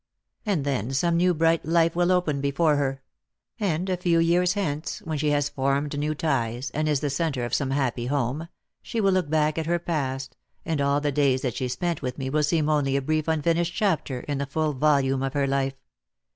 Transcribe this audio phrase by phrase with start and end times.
[0.47, 3.03] And then some new bright life will open before her;
[3.59, 7.45] and a few years hence, when she has formed new ties, and is the centre
[7.45, 8.47] of some happy home,
[8.81, 10.35] she will look back at her past,
[10.65, 13.75] and all the days that she spent with me will seem only a brief unfinished
[13.75, 15.75] chapter in the full volume of her life.